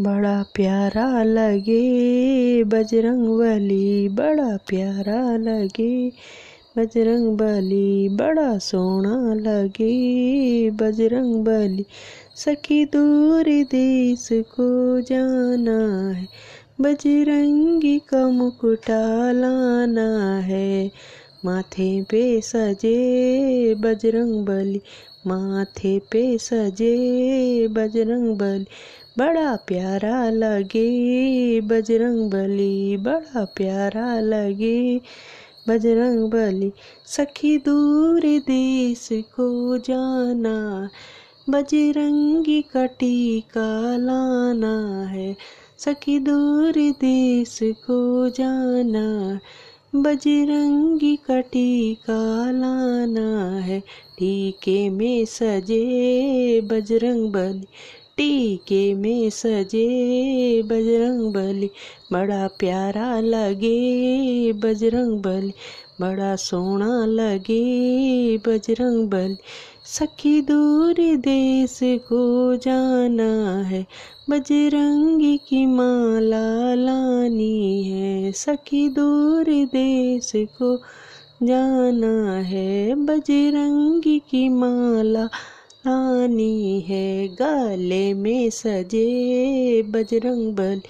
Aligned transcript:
बड़ा 0.00 0.42
प्यारा 0.54 1.22
लगे। 1.22 2.64
बजरंग 2.64 3.38
बली 3.38 4.08
बड़ा 4.08 4.56
प्यारा 4.56 5.36
लगे। 5.36 6.12
बजरंग 6.78 7.38
बली 7.38 8.08
बड़ा 8.08 8.58
सोना 8.58 9.34
लगे। 9.34 10.70
बजरंग 10.70 11.44
बली 11.44 11.86
सखी 12.36 12.84
दूर 12.84 13.44
देश 13.64 14.28
को 14.32 15.00
जाना 15.00 16.10
है। 16.10 16.28
बजरंगी 16.80 17.98
का 17.98 18.28
मुकुटा 18.28 19.32
लाना 19.32 20.38
है। 20.38 20.90
माथे 21.44 22.02
पे 22.02 22.40
सजे 22.40 23.74
बजरंग 23.74 24.46
बली, 24.46 24.80
माथे 25.26 25.98
पे 25.98 26.38
सजे 26.38 27.68
बजरंग 27.68 28.36
बली। 28.36 28.66
बड़ा 29.18 29.56
प्यारा 29.56 30.30
लगे, 30.30 31.60
बजरंग 31.60 32.30
बली, 32.30 32.96
बड़ा 32.96 33.44
प्यारा 33.44 34.20
लगे, 34.20 35.00
बजरंग 35.68 36.30
बली। 36.30 36.72
सखी 37.06 37.58
दूर 37.58 38.20
देश 38.20 39.08
को 39.12 39.78
जाना, 39.78 40.88
बजरंगी 41.50 42.62
कटी 42.62 43.40
का 43.40 43.96
लाना 43.96 45.06
है। 45.06 45.36
सखी 45.78 46.18
दूर 46.18 46.72
देश 47.00 47.58
को 47.62 48.28
जाना, 48.28 49.40
बजरंगी 49.96 51.16
कटी 51.16 51.94
का 51.94 52.50
लाना 52.50 53.58
है। 53.58 53.80
टीके 54.18 54.90
में 54.90 55.24
सजे 55.24 56.60
बजरंग 56.60 57.32
बली। 57.32 57.66
टीके 58.16 58.94
में 58.94 59.30
सजे 59.30 60.62
बजरंग 60.62 61.34
बली, 61.34 61.70
बड़ा 62.12 62.46
प्यारा 62.46 63.20
लगे 63.20 64.52
बजरंग 64.52 65.22
बली, 65.22 65.52
बड़ा 66.00 66.36
सोना 66.36 67.06
लगे 67.06 68.38
बजरंग 68.38 69.10
बली। 69.10 69.36
सखी 69.84 70.40
दूर 70.40 70.94
देश 71.16 71.80
को 71.82 72.56
जाना 72.56 73.62
है, 73.62 73.86
बजरंगी 74.30 75.36
की 75.36 75.66
माला 75.66 76.74
लानी 76.74 77.82
है। 77.84 78.32
सखी 78.32 78.88
दूर 78.88 79.44
देश 79.44 80.32
को 80.36 80.76
जाना 81.42 82.40
है, 82.40 82.94
बजरंगी 82.94 84.18
की 84.18 84.48
माला 84.48 85.28
लानी 85.86 86.80
है 86.80 87.28
गले 87.28 88.14
में 88.14 88.50
सजे 88.50 89.82
बजरंग 89.82 90.56
बली, 90.56 90.82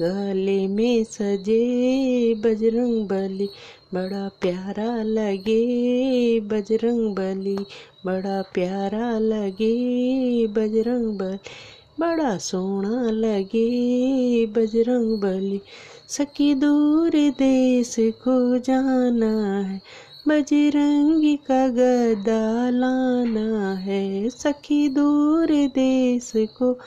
गले 0.00 0.66
में 0.66 1.04
सजे 1.04 2.34
बजरंग 2.34 3.08
बली, 3.08 3.48
बड़ा 3.94 4.28
प्यारा 4.40 5.02
लगे 5.02 6.40
बजरंग 6.40 7.16
बली, 7.16 7.56
बड़ा 8.06 8.42
प्यारा 8.42 9.18
लगे 9.18 10.46
बजरंग 10.46 11.18
बली, 11.18 11.38
बड़ा 12.00 12.36
सोना 12.36 13.10
लगे 13.10 14.46
बजरंग 14.46 15.20
बली। 15.20 15.60
सखी 16.08 16.54
दूर 16.54 17.10
देश 17.30 17.96
को 17.98 18.58
जाना 18.58 19.58
है 19.68 20.09
बजरंगी 20.28 21.36
का 21.36 21.68
गदा 21.68 22.70
लाना 22.70 23.74
है, 23.74 24.30
सखी 24.30 24.88
दूर 24.88 25.48
देश 25.50 26.32
को 26.36 26.78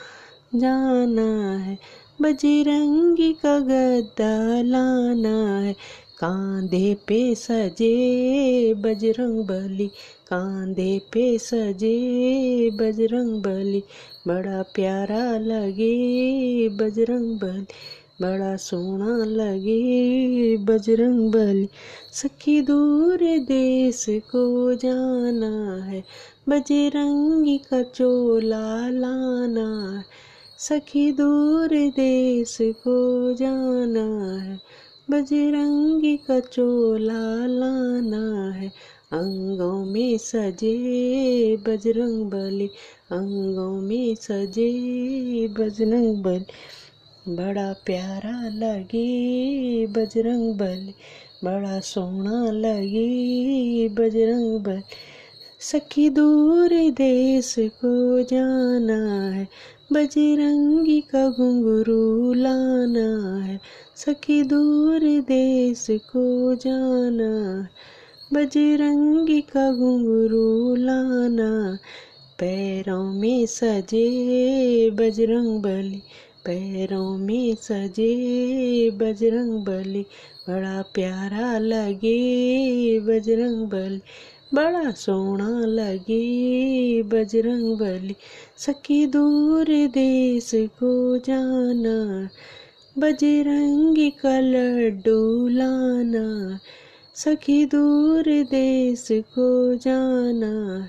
जाना 0.54 1.58
है। 1.58 1.78
बजरंगी 2.22 3.32
का 3.32 3.60
गदा 3.60 4.62
लाना 4.62 5.58
है, 5.58 5.72
कांधे 6.18 6.94
पे 6.94 7.34
सजे 7.34 8.74
बजरंग 8.74 9.44
बली, 9.44 9.86
कांधे 10.26 10.98
पे 10.98 11.38
सजे 11.38 12.70
बजरंग 12.70 13.42
बली, 13.42 13.82
बड़ा 14.28 14.62
प्यारा 14.62 15.38
लगे 15.38 16.68
बजरंग 16.68 17.40
बली। 17.40 17.66
बड़ा 18.22 18.56
सोना 18.56 19.24
लगे 19.24 20.56
बजरंग 20.56 21.32
बली 21.32 21.68
सखी 22.12 22.60
दूर 22.60 23.18
देश 23.44 24.06
को 24.08 24.74
जाना 24.74 25.84
है, 25.84 26.02
बजरंगी 26.48 27.58
का 27.58 27.82
चोला 27.82 28.88
लाना 28.88 29.98
है। 29.98 30.04
सखी 30.58 31.12
दूर 31.12 31.68
देश 31.68 32.58
को 32.60 33.32
जाना 33.32 34.06
है, 34.42 34.60
बजरंगी 35.10 36.16
का 36.16 36.40
चोला 36.40 37.46
लाना 37.46 38.52
है। 38.52 38.68
अंगों 39.12 39.84
में 39.84 40.18
सजे 40.18 41.56
बजरंग 41.56 42.30
बली 42.30 42.66
अंगों 43.12 43.80
में 43.80 44.14
सजे 44.14 44.70
बजरंग 45.48 46.22
बली 46.22 46.46
बड़ा 47.28 47.72
प्यारा 47.72 48.48
लगे 48.48 49.86
बजरंग 49.86 50.54
बली, 50.54 50.94
बड़ा 51.44 51.80
सोना 51.80 52.50
लगे 52.50 53.88
बजरंग 53.88 54.60
बली। 54.60 54.82
सखी 55.60 56.10
दूर 56.10 56.68
देश 56.90 57.54
को 57.58 58.22
जाना 58.22 59.30
है, 59.30 59.48
बजरंगी 59.92 61.00
का 61.00 61.30
घुंघरू 61.30 62.32
लाना 62.34 63.36
है। 63.44 63.60
सखी 63.96 64.42
दूर 64.42 65.00
देश 65.00 65.86
को 65.90 66.54
जाना 66.54 67.68
बजरंगी 68.32 69.40
का 69.40 69.72
घुंघरू 69.72 70.74
लाना 70.74 71.78
पैरों 72.38 73.12
में 73.12 73.46
सजे 73.46 74.90
बजरंग 74.90 75.62
बली 75.62 76.02
पैरों 76.46 77.18
में 77.18 77.54
सजे 77.54 78.90
बजरंग 78.90 79.64
बली, 79.64 80.06
बड़ा 80.48 80.82
प्यारा 80.82 81.58
लगे 81.58 83.00
बजरंग 83.00 83.66
बली, 83.66 84.00
बड़ा 84.54 84.90
सोना 84.90 85.66
लगे 85.66 87.02
बजरंग 87.02 87.78
बली। 87.78 88.16
सखी 88.56 89.06
दूर 89.06 89.66
देश 89.88 90.50
को 90.54 91.18
जाना, 91.18 92.28
बजरंगी 92.98 94.10
का 94.10 94.40
लड्डू 94.40 95.48
सखी 97.14 97.64
दूर 97.64 98.24
देश 98.50 99.08
को 99.12 99.74
जाना, 99.74 100.88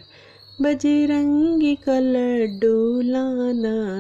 बजरंगी 0.62 1.76
का 1.76 2.00
लड्डू 2.00 3.02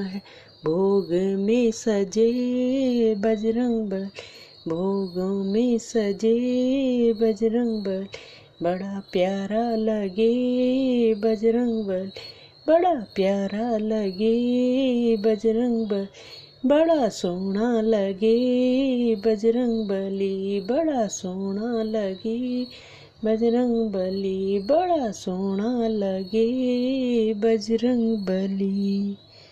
है। 0.01 0.21
भोग 0.65 1.11
में 1.39 1.71
सजे 1.71 3.15
बजरंग 3.15 3.89
बल, 3.89 4.05
भोगों 4.67 5.43
में 5.43 5.77
सजे 5.77 7.13
बजरंग 7.13 7.83
बल, 7.83 8.07
बड़ा 8.63 9.03
प्यारा 9.11 9.75
लगे 9.75 11.13
बजरंग 11.15 11.85
बल, 11.85 12.11
बड़ा 12.67 12.93
प्यारा 13.15 13.77
लगे 13.77 15.17
बजरंग 15.17 15.87
बल, 15.87 16.07
बड़ा 16.65 17.09
सोना 17.09 17.81
लगे 17.81 19.15
बजरंग 19.15 19.87
बली, 19.87 20.59
बड़ा 20.59 21.07
सोना 21.07 21.83
लगे 21.83 22.67
बजरंग 23.25 23.89
बली, 23.89 24.59
बड़ा 24.59 25.11
सोना 25.11 25.87
लगे 25.87 26.47
बजरंग 27.33 28.17
बली। 28.17 29.17